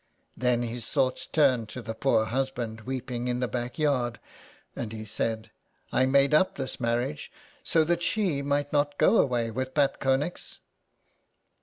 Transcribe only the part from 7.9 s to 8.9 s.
she might